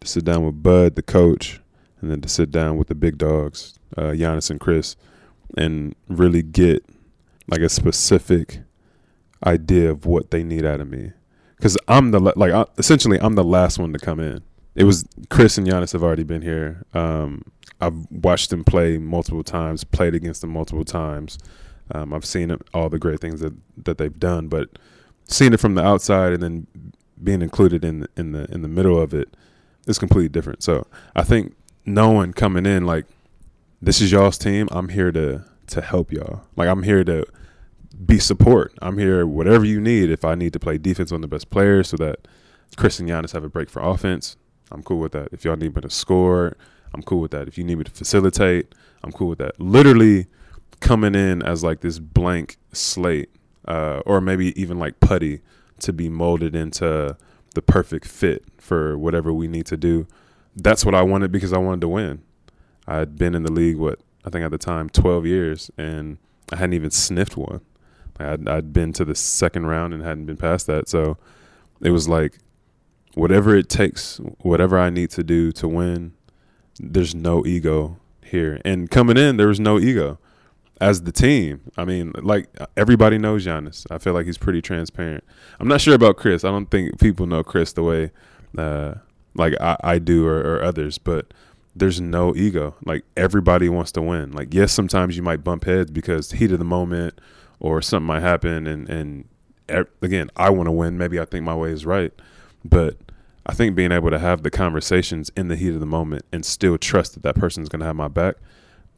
[0.00, 1.60] to sit down with Bud, the coach,
[2.00, 4.96] and then to sit down with the big dogs, uh, Giannis and Khris,
[5.56, 6.84] and really get
[7.48, 8.60] like a specific
[9.44, 11.12] idea of what they need out of me.
[11.56, 14.42] Because I'm the like I, essentially I'm the last one to come in.
[14.74, 16.84] It was Khris and Giannis have already been here.
[16.92, 17.42] Um,
[17.80, 21.38] I've watched them play multiple times, played against them multiple times.
[21.92, 23.54] Um, I've seen all the great things that
[23.84, 24.68] that they've done, but
[25.24, 26.66] seeing it from the outside and then
[27.22, 29.34] being included in in the in the middle of it
[29.86, 30.62] is completely different.
[30.62, 31.56] So I think
[31.86, 33.06] knowing coming in like
[33.80, 36.42] this is y'all's team, I'm here to to help y'all.
[36.56, 37.26] Like I'm here to
[38.04, 38.72] be support.
[38.82, 40.10] I'm here whatever you need.
[40.10, 42.28] If I need to play defense on the best players so that
[42.76, 44.36] Khris and Giannis have a break for offense,
[44.70, 45.28] I'm cool with that.
[45.32, 46.56] If y'all need me to score,
[46.94, 47.48] I'm cool with that.
[47.48, 49.60] If you need me to facilitate, I'm cool with that.
[49.60, 50.26] Literally
[50.80, 53.30] coming in as like this blank slate,
[53.66, 55.40] uh, or maybe even like putty
[55.80, 57.16] to be molded into
[57.54, 60.06] the perfect fit for whatever we need to do.
[60.54, 62.22] That's what I wanted because I wanted to win.
[62.86, 66.18] I had been in the league, what I think at the time, 12 years, and
[66.52, 67.60] I hadn't even sniffed one.
[68.18, 70.88] I'd, I'd been to the second round and hadn't been past that.
[70.88, 71.18] So
[71.80, 72.38] it was like,
[73.14, 76.12] whatever it takes, whatever I need to do to win,
[76.78, 78.60] there's no ego here.
[78.64, 80.18] And coming in, there was no ego
[80.80, 81.60] as the team.
[81.76, 83.86] I mean, like everybody knows Giannis.
[83.90, 85.24] I feel like he's pretty transparent.
[85.58, 86.44] I'm not sure about Khris.
[86.44, 88.10] I don't think people know Khris the way
[88.58, 88.94] uh,
[89.34, 91.32] like I, I do or, or others, but
[91.76, 92.74] there's no ego.
[92.84, 94.32] Like everybody wants to win.
[94.32, 97.20] Like yes, sometimes you might bump heads because heat of the moment
[97.60, 99.28] or something might happen, and and
[100.02, 100.98] again, I want to win.
[100.98, 102.12] Maybe I think my way is right,
[102.64, 102.96] but
[103.44, 106.44] I think being able to have the conversations in the heat of the moment and
[106.44, 108.36] still trust that that person's going to have my back.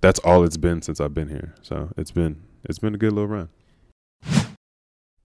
[0.01, 1.55] That's all it's been since I've been here.
[1.61, 3.49] So it's been it's been a good little run.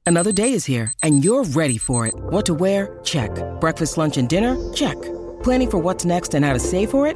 [0.06, 2.16] Another day is here and you're ready for it.
[2.16, 3.00] What to wear?
[3.04, 3.32] Check.
[3.62, 4.58] Breakfast, lunch, and dinner?
[4.74, 4.98] Check.
[5.44, 7.16] Planning for what's next and how to save for it?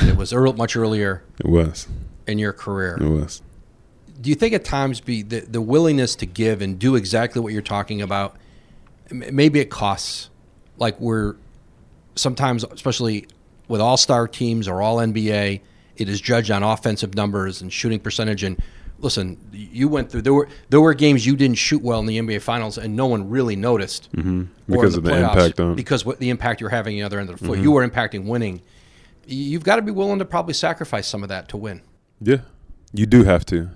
[0.00, 1.86] And it was early, much earlier It was.
[2.26, 2.98] in your career.
[3.00, 3.42] It was.
[4.20, 7.52] Do you think at times be the, the willingness to give and do exactly what
[7.52, 8.36] you're talking about,
[9.10, 10.30] maybe it costs,
[10.78, 11.36] like we're
[12.14, 13.26] sometimes, especially
[13.68, 15.60] with all star teams or all NBA,
[15.96, 18.42] it is judged on offensive numbers and shooting percentage.
[18.42, 18.60] And
[18.98, 22.18] listen, you went through there were there were games you didn't shoot well in the
[22.18, 24.44] NBA Finals, and no one really noticed Mm-hmm.
[24.66, 25.74] Because in of the playoffs impact on.
[25.76, 27.56] because what the impact you're having on the other end of the floor.
[27.56, 27.64] Mm-hmm.
[27.64, 28.62] You were impacting winning.
[29.26, 31.82] You've got to be willing to probably sacrifice some of that to win.
[32.20, 32.42] Yeah,
[32.92, 33.70] you do have to,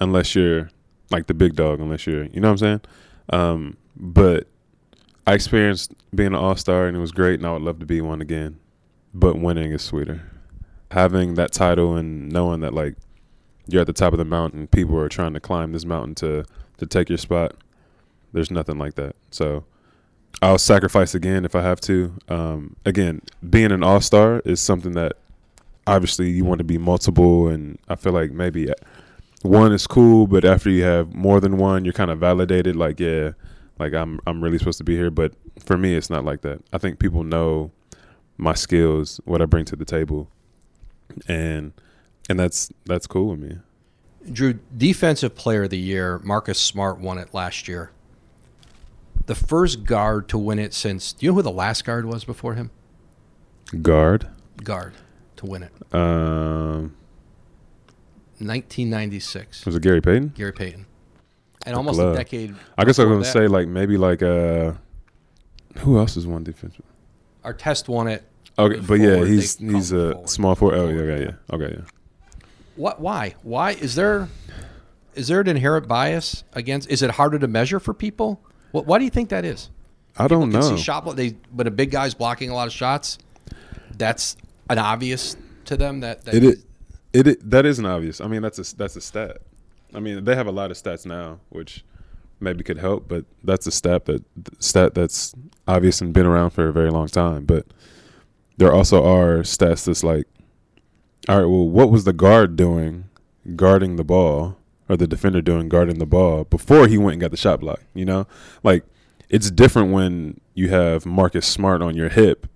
[0.00, 0.70] unless you're
[1.10, 1.80] like the big dog.
[1.80, 2.80] Unless you're, you know what I'm saying.
[3.30, 4.48] Um, but
[5.26, 7.86] I experienced being an all star, and it was great, and I would love to
[7.86, 8.58] be one again.
[9.14, 10.22] But winning is sweeter.
[10.90, 12.96] Having that title and knowing that like
[13.66, 16.44] you're at the top of the mountain, people are trying to climb this mountain to
[16.78, 17.54] to take your spot.
[18.32, 19.16] There's nothing like that.
[19.30, 19.64] So
[20.42, 22.12] I'll sacrifice again if I have to.
[22.28, 25.14] Um, again, being an all star is something that
[25.86, 28.68] obviously you want to be multiple, and I feel like maybe
[29.42, 32.76] one is cool, but after you have more than one, you're kind of validated.
[32.76, 33.32] Like, yeah,
[33.78, 35.10] like I'm I'm really supposed to be here.
[35.10, 35.32] But
[35.64, 36.62] for me, it's not like that.
[36.72, 37.70] I think people know
[38.36, 40.28] my skills, what I bring to the table,
[41.28, 41.72] and
[42.28, 43.58] and that's that's cool with me.
[44.28, 47.92] Jrue, Defensive Player of the Year, Marcus Smart won it last year.
[49.26, 51.12] The first guard to win it since.
[51.12, 52.70] Do you know who the last guard was before him?
[53.82, 54.28] Guard.
[54.62, 54.94] Guard
[55.36, 55.72] to win it.
[55.92, 56.94] Um,
[58.38, 59.66] 1996.
[59.66, 60.28] was it Gary Payton?
[60.36, 60.86] Gary Payton.
[61.64, 62.14] And The almost glove.
[62.14, 62.54] a decade.
[62.78, 64.72] I guess I was gonna that, say like maybe like uh,
[65.78, 66.84] who else is one defensive?
[67.44, 68.22] Artest won it.
[68.58, 70.28] Okay, but yeah, he's he's a forward.
[70.30, 70.76] small forward.
[70.78, 71.54] Oh yeah, yeah, yeah.
[71.54, 71.84] Okay, yeah.
[72.76, 73.00] What?
[73.00, 73.34] Why?
[73.42, 74.28] Why is there?
[75.16, 76.88] Is there an inherent bias against?
[76.88, 78.40] Is it harder to measure for people?
[78.76, 78.86] What?
[78.86, 79.70] Why do you think that is?
[80.18, 80.76] I don't Can know.
[80.76, 81.16] see shot.
[81.16, 83.16] They when a big guy's blocking a lot of shots,
[83.96, 84.36] that's
[84.68, 85.34] an obvious
[85.64, 86.66] to them that, that It is,
[87.14, 88.20] it, it that isn't obvious.
[88.20, 89.38] I mean, that's a that's a stat.
[89.94, 91.84] I mean, they have a lot of stats now, which
[92.38, 94.22] maybe could help, but that's a stat that
[94.58, 95.34] stat that's
[95.66, 97.46] obvious and been around for a very long time.
[97.46, 97.66] But
[98.58, 100.26] there also are stats that's like
[101.30, 101.46] All right.
[101.46, 103.08] Well, what was the guard doing
[103.54, 104.55] guarding the ball,
[104.88, 107.80] or the defender doing guarding the ball before he went and got the shot block?
[107.94, 108.26] You know,
[108.62, 108.84] like
[109.28, 112.46] it's different when you have Marcus Smart on your hip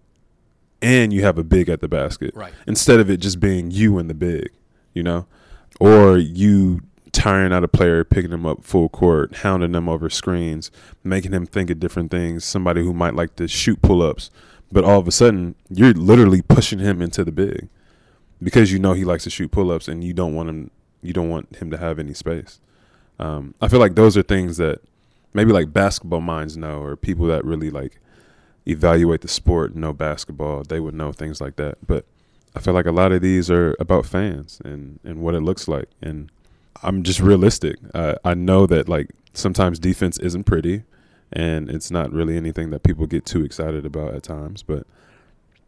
[0.83, 2.35] and you have a big at the basket.
[2.35, 2.53] Right.
[2.67, 4.51] Instead of it just being you and the big,
[4.95, 5.27] you know?
[5.79, 6.81] Or you
[7.13, 10.71] tiring out a player, picking him up full court, hounding them over screens,
[11.03, 14.31] making him think of different things, somebody who might like to shoot pull ups,
[14.71, 17.69] but all of a sudden you're literally pushing him into the big
[18.43, 20.71] because you know he likes to shoot pull ups and you don't want him
[21.03, 22.61] you don't want him to have any space.
[23.19, 24.81] Um, I feel like those are things that
[25.35, 28.01] maybe like basketball minds know or people that really like
[28.67, 30.63] evaluate the sport know basketball.
[30.63, 31.79] They would know things like that.
[31.87, 32.05] But
[32.55, 35.69] i feel like a lot of these are about fans and and what it looks
[35.69, 35.89] like.
[36.03, 36.31] And
[36.83, 37.77] i'm just realistic.
[37.95, 40.83] Uh, i know that like sometimes defense isn't pretty
[41.33, 44.87] and it's not really anything that people get too excited about at times but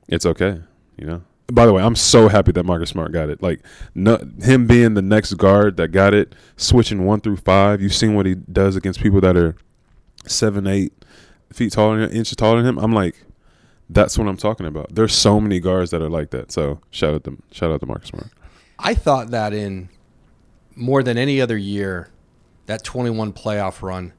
[0.08, 0.60] it's okay
[0.96, 1.22] you know
[1.54, 3.42] by the way, I'm so happy that Marcus Smart got it.
[3.42, 3.60] Like,
[3.94, 7.82] no, him being the next guard that got it, switching one through five.
[7.82, 9.54] You've seen what he does against people that are
[10.26, 10.92] seven, eight
[11.52, 12.78] feet taller, than, inches taller than him.
[12.78, 13.16] I'm like,
[13.90, 14.94] that's what I'm talking about.
[14.94, 16.50] There's so many guards that are like that.
[16.50, 18.28] So shout out to shout out to Marcus Smart.
[18.78, 19.90] I thought that in
[20.74, 22.08] more than any other year,
[22.64, 24.14] that 21 playoff run,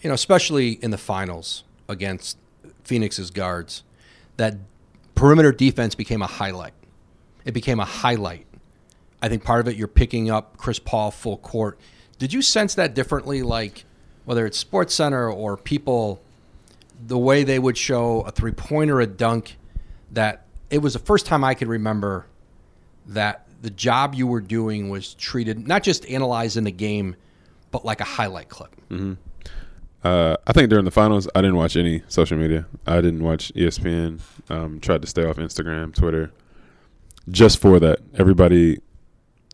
[0.00, 2.38] you know, especially in the finals against
[2.84, 3.82] Phoenix's guards,
[4.36, 4.56] that
[5.16, 6.74] perimeter defense became a highlight.
[7.44, 8.46] It became a highlight.
[9.20, 11.80] I think part of it, you're picking up Chris Paul full court.
[12.18, 13.84] Did you sense that differently, like
[14.24, 16.20] whether it's Sports Center or people,
[17.06, 19.56] the way they would show a three pointer, a dunk,
[20.12, 22.26] that it was the first time I could remember
[23.06, 27.16] that the job you were doing was treated not just analyzing the game,
[27.70, 28.74] but like a highlight clip.
[28.90, 29.14] Mm-hmm.
[30.06, 32.66] Uh, I think during the finals, I didn't watch any social media.
[32.86, 34.20] I didn't watch ESPN.
[34.48, 36.30] Um, tried to stay off Instagram, Twitter,
[37.28, 37.98] just for that.
[38.14, 38.78] Everybody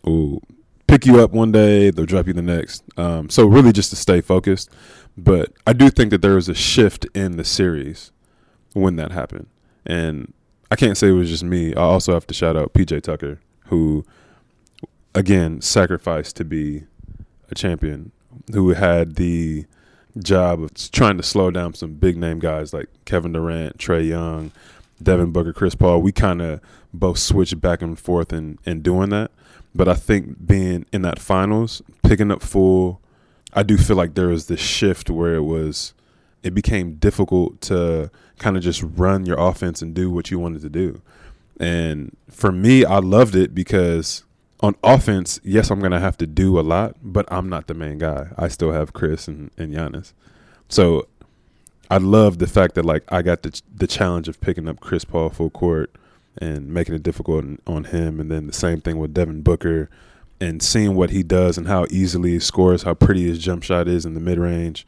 [0.04, 0.42] will
[0.88, 2.84] pick you up one day, they'll drop you the next.
[2.98, 4.68] Um, so really, just to stay focused.
[5.16, 8.12] But I do think that there was a shift in the series
[8.74, 9.46] when that happened,
[9.86, 10.34] and
[10.70, 11.74] I can't say it was just me.
[11.74, 14.04] I also have to shout out PJ Tucker, who
[15.14, 16.84] again sacrificed to be
[17.50, 18.12] a champion,
[18.52, 19.64] who had the
[20.18, 24.52] job of trying to slow down some big name guys like Kevin Durant, Trae Young,
[25.02, 26.02] Devin Booker, Chris Paul.
[26.02, 26.60] We kind of
[26.92, 29.30] both switched back and forth in, in doing that.
[29.74, 33.00] But I think being in that finals, picking up full,
[33.54, 35.94] I do feel like there was this shift where it was,
[36.42, 40.62] it became difficult to kind of just run your offense and do what you wanted
[40.62, 41.00] to do.
[41.58, 44.24] And for me, I loved it because
[44.62, 47.98] on offense, yes, I'm gonna have to do a lot, but I'm not the main
[47.98, 48.28] guy.
[48.38, 50.12] I still have Chris and, and Giannis.
[50.68, 51.08] So
[51.90, 55.04] I love the fact that like I got the the challenge of picking up Chris
[55.04, 55.94] Paul full court
[56.38, 59.90] and making it difficult on him, and then the same thing with Devin Booker
[60.40, 63.86] and seeing what he does and how easily he scores, how pretty his jump shot
[63.86, 64.86] is in the mid range.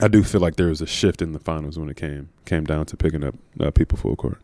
[0.00, 2.64] I do feel like there was a shift in the finals when it came came
[2.64, 4.38] down to picking up uh, people full court.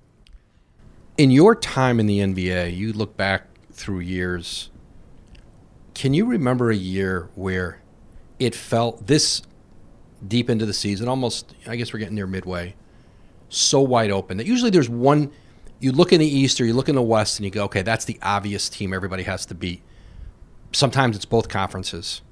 [1.18, 4.70] In your time in the NBA, you look back through years.
[5.94, 7.82] Can you remember a year where
[8.38, 9.42] it felt this
[10.26, 12.74] deep into the season, almost, I guess we're getting near midway,
[13.48, 15.30] so wide open that usually there's one,
[15.80, 17.82] you look in the East or you look in the West and you go, okay,
[17.82, 19.82] that's the obvious team everybody has to beat.
[20.72, 22.22] Sometimes it's both conferences.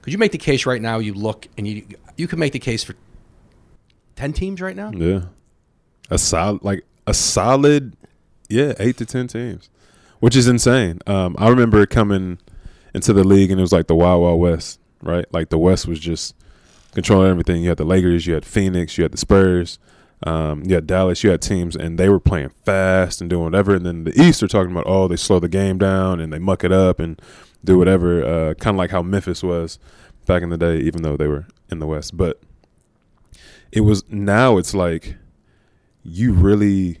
[0.00, 0.98] Could you make the case right now?
[0.98, 1.86] You look and you
[2.16, 2.94] you can make the case for
[4.16, 4.90] ten teams right now.
[4.92, 5.24] Yeah,
[6.08, 7.94] a solid like a solid,
[8.48, 9.68] yeah, eight to ten teams
[10.20, 11.00] which is insane.
[11.06, 12.38] Um, I remember coming
[12.94, 15.26] into the league and it was like the Wild Wild West, right?
[15.32, 16.34] Like the West was just
[16.92, 17.62] controlling everything.
[17.62, 19.78] You had the Lakers, you had Phoenix, you had the Spurs,
[20.26, 23.74] um, you had Dallas, you had teams, and they were playing fast and doing whatever.
[23.74, 26.38] And then the East are talking about, oh, they slow the game down and they
[26.38, 27.20] muck it up and
[27.64, 29.78] do whatever, uh, kind of like how Memphis was
[30.26, 32.16] back in the day, even though they were in the West.
[32.16, 32.40] But
[33.72, 35.16] it was now it's like
[36.02, 36.98] you really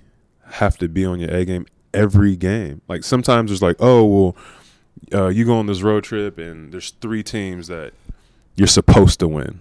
[0.52, 2.82] have to be on your A game every game.
[2.88, 4.36] Like sometimes it's like, oh well,
[5.12, 7.92] uh, you go on this road trip and there's three teams that
[8.56, 9.60] you're supposed to win,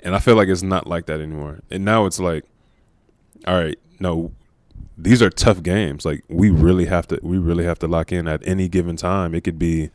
[0.00, 1.60] and I feel like it's not like that anymore.
[1.70, 2.44] And now it's like,
[3.46, 4.32] all right, no,
[4.96, 6.04] these are tough games.
[6.04, 9.34] Like we really have to, we really have to lock in at any given time.
[9.34, 9.90] It could be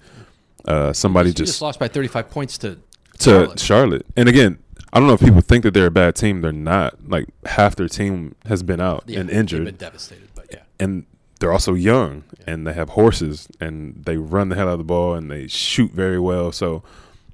[0.66, 2.80] uh, somebody just, just, lost by 35 points to
[3.20, 3.60] to Charlotte.
[3.60, 4.06] Charlotte.
[4.16, 4.60] And again,
[4.92, 6.42] I don't know if people think that they're a bad team.
[6.42, 7.10] They're not.
[7.10, 9.60] Like half their team has been out yeah, and injured.
[9.60, 10.64] They've been devastated, but yeah.
[10.80, 11.06] And
[11.40, 14.84] they're also young and they have horses and they run the hell out of the
[14.84, 16.52] ball and they shoot very well.
[16.52, 16.84] So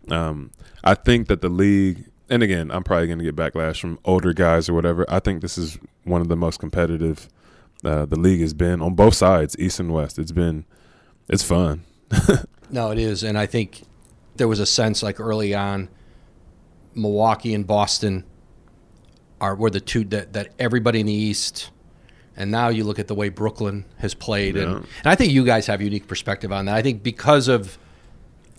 [0.09, 0.51] um,
[0.83, 4.33] I think that the league, and again, I'm probably going to get backlash from older
[4.33, 5.05] guys or whatever.
[5.09, 7.27] I think this is one of the most competitive
[7.83, 10.17] uh, the league has been on both sides, East and West.
[10.17, 10.65] It's been
[11.27, 11.83] it's fun.
[12.69, 13.83] No, it is, and I think
[14.35, 15.89] there was a sense like early on,
[16.93, 18.25] Milwaukee and Boston
[19.39, 21.69] are were the two that, that everybody in the East,
[22.37, 24.77] and now you look at the way Brooklyn has played, and, Yeah.
[24.77, 26.75] and I think you guys have a unique perspective on that.
[26.75, 27.77] I think because of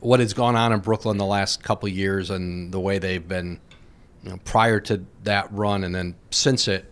[0.00, 3.26] what has gone on in Brooklyn the last couple of years and the way they've
[3.26, 3.58] been,
[4.22, 6.84] you know, prior to that run and then since it,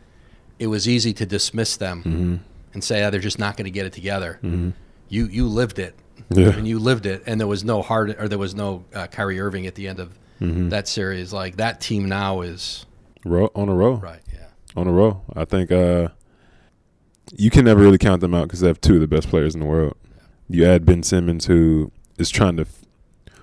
[0.59, 2.41] it was easy to dismiss them
[2.73, 4.39] and say oh, they're just not going to get it together.
[5.09, 5.95] You you lived it,
[6.31, 6.49] Yeah.
[6.51, 9.67] and you lived it, and there was no Harden there was no uh, Kyrie Irving
[9.67, 11.33] at the end of that series.
[11.33, 12.87] Like that team now is
[13.25, 14.21] Row, on a roll, right.
[14.33, 15.23] Yeah, on a roll.
[15.37, 16.09] I think uh,
[17.33, 19.55] you can never really count them out because they have two of the best players
[19.55, 19.97] in the world.
[20.49, 22.67] You add Ben Simmons, who is trying to,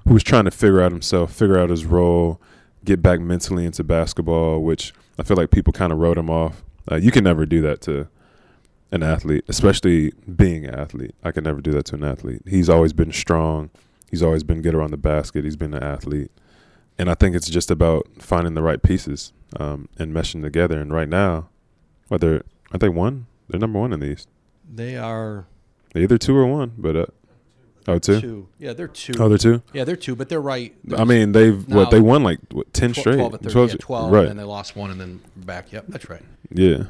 [0.08, 2.40] who's trying to figure out himself, figure out his role,
[2.86, 6.64] get back mentally into basketball, which I feel like people kind of wrote him off.
[6.92, 8.08] Uh, you can never do that to
[8.92, 11.16] an athlete, especially being an athlete.
[11.24, 12.42] I can never do that to an athlete.
[12.48, 13.70] He's always been strong.
[14.10, 15.46] He's always been good around the basket.
[15.46, 16.32] He's been an athlete.
[17.00, 20.80] And I think it's just about finding the right pieces um, and meshing together.
[20.80, 21.50] And right now,
[22.10, 23.28] whether aren't they one?
[23.52, 24.30] They're number one in the East.
[24.74, 25.46] they are
[25.94, 27.06] They're either two or one, but uh,
[27.88, 28.22] oh two.
[28.22, 28.48] two.
[28.58, 29.14] Yeah, they're two.
[29.20, 29.62] Oh, they're two.
[29.74, 30.74] yeah, they're two, but they're right.
[30.98, 31.78] I mean, they've No.
[31.78, 34.28] what they won like what, ten straight, 12, 13, 12 yeah, 12 right?
[34.28, 35.72] and they lost one and then back.
[35.72, 36.22] Yep, that's right.
[36.50, 36.84] yeah,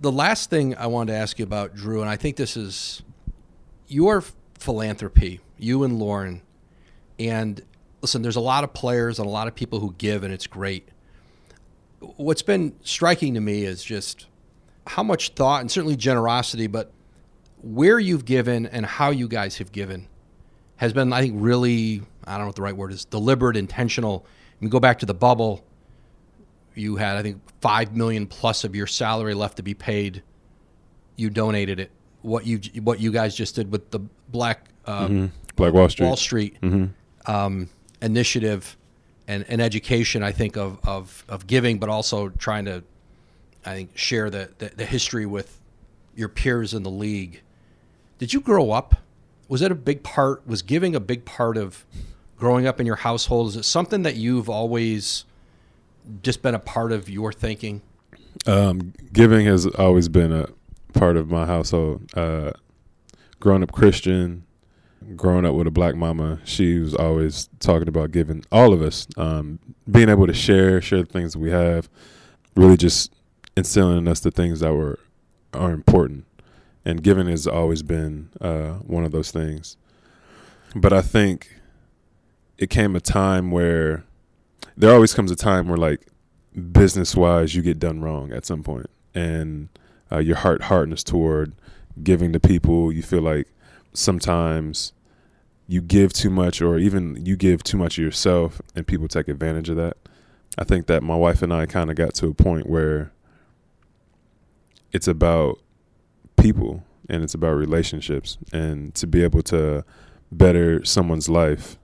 [0.00, 3.02] The last thing I wanted to ask you about, Jrue, and I think this is
[3.86, 4.24] your
[4.58, 6.40] philanthropy, you and Lauren.
[7.18, 7.60] And
[8.00, 10.46] listen, there's a lot of players and a lot of people who give, and it's
[10.46, 10.88] great.
[12.00, 14.26] What's been striking to me is just
[14.88, 16.92] how much thought and certainly generosity, but
[17.62, 20.08] where you've given and how you guys have given
[20.76, 24.26] has been, I think, really, I don't know what the right word is, deliberate, intentional.
[24.60, 25.64] You go back to the bubble,
[26.74, 30.22] you had, I think, five million plus of your salary left to be paid.
[31.16, 31.90] You donated it.
[32.22, 36.06] What you what you guys just did with the Black uh, Black Wall Street.
[36.06, 36.56] Wall Street
[37.26, 37.68] um,
[38.00, 38.76] initiative
[39.26, 42.82] and, and education, I think, of, of, of giving, but also trying to,
[43.64, 45.60] I think, share the, the, the history with
[46.14, 47.42] your peers in the league.
[48.18, 48.96] Did you grow up?
[49.48, 50.46] Was that a big part?
[50.46, 51.84] Was giving a big part of
[52.36, 53.48] growing up in your household?
[53.48, 55.24] Is it something that you've always
[56.22, 57.82] just been a part of your thinking?
[58.46, 60.48] Um, giving has always been a
[60.92, 62.10] part of my household.
[62.14, 62.52] Uh,
[63.40, 64.44] growing up Christian,
[65.16, 69.06] growing up with a black mama, she was always talking about giving all of us,
[69.16, 69.58] um,
[69.90, 71.88] being able to share, share the things we have,
[72.56, 73.12] really just
[73.58, 74.98] instilling in us the things that were
[75.52, 76.24] are important.
[76.84, 79.76] And giving has always been uh, one of those things.
[80.74, 81.54] But I think
[82.56, 84.04] it came a time where
[84.76, 86.06] there always comes a time where like
[86.72, 89.68] business wise you get done wrong at some point and
[90.10, 91.52] uh, your heart hardens toward
[92.02, 93.46] giving to people you feel like
[93.92, 94.92] sometimes
[95.68, 99.28] you give too much or even you give too much of yourself and people take
[99.28, 99.96] advantage of that
[100.56, 103.12] i think that my wife and i kind of got to a point where
[104.92, 105.60] it's about
[106.36, 108.38] people and it's about relationships.
[108.52, 109.84] And to be able to
[110.30, 111.78] better someone's life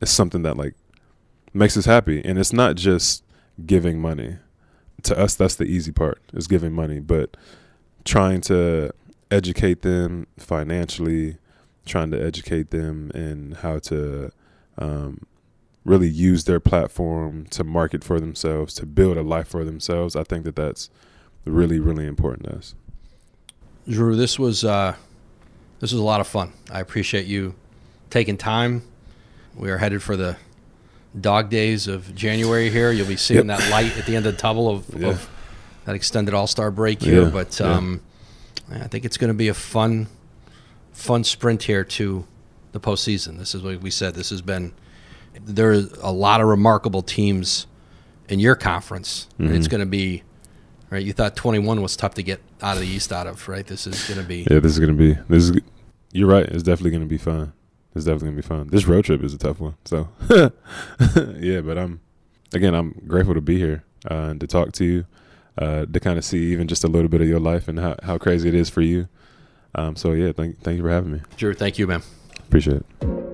[0.00, 0.74] is something that like
[1.52, 2.24] makes us happy.
[2.24, 3.24] And it's not just
[3.64, 4.38] giving money.
[5.04, 7.00] To us that's the easy part is giving money.
[7.00, 7.36] But
[8.04, 8.92] trying to
[9.30, 11.38] educate them financially
[11.86, 14.30] trying to educate them in how to
[14.78, 15.26] um,
[15.84, 20.22] really use their platform to market for themselves to build a life for themselves i
[20.22, 20.88] think that that's
[21.44, 22.74] really really important to us
[23.88, 24.94] Jrue, this was uh,
[25.80, 26.52] this was a lot of fun.
[26.70, 27.54] I appreciate you
[28.08, 28.82] taking time.
[29.54, 30.36] We are headed for the
[31.20, 32.90] dog days of January here.
[32.92, 35.08] You'll be seeing that light at the end of the tunnel of, Yeah.
[35.08, 35.28] of
[35.84, 37.24] that extended All Star break here.
[37.24, 37.74] Yeah, But yeah.
[37.74, 38.00] um,
[38.70, 40.06] I think it's going to be a fun,
[40.92, 42.26] fun sprint here to
[42.72, 43.36] the postseason.
[43.38, 44.14] This is what we said.
[44.14, 44.72] This has been
[45.44, 47.66] there are a lot of remarkable teams
[48.30, 49.28] in your conference.
[49.38, 49.54] Mm-hmm.
[49.54, 50.22] it's going to be
[50.94, 51.04] right.
[51.04, 53.66] You thought 21 was tough to get out of the East out of, right?
[53.66, 55.60] This is going to be yeah this is gonna be this is
[56.12, 57.52] you're right it's definitely gonna be fun
[57.94, 60.08] it's definitely gonna be fun this road trip is a tough one so
[61.38, 62.00] yeah but i'm
[62.52, 65.06] again i'm grateful to be here uh, and to talk to you
[65.58, 67.96] uh, to kind of see even just a little bit of your life and how,
[68.02, 69.08] how crazy it is for you
[69.74, 71.54] um, so yeah thank, thank you for having me Drew.
[71.54, 72.02] Thank you, man.
[72.38, 73.33] appreciate it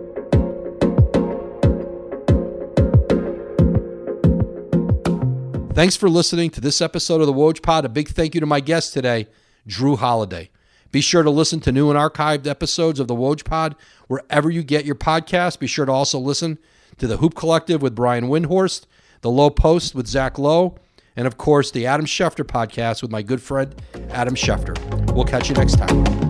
[5.73, 7.85] Thanks for listening to this episode of the Woj Pod.
[7.85, 9.29] A big thank you to my guest today,
[9.69, 10.51] Jrue Holiday.
[10.91, 13.77] Be sure to listen to new and archived episodes of the Woj Pod
[14.09, 15.61] wherever you get your podcast.
[15.61, 16.59] Be sure to also listen
[16.99, 18.87] to the Hoop Collective with Brian Windhorst,
[19.21, 20.75] the Low Post with Zach Lowe,
[21.15, 23.73] and of course the Adam Schefter podcast with my good friend
[24.11, 24.77] Adam Schefter.
[25.15, 26.30] We'll catch you next time.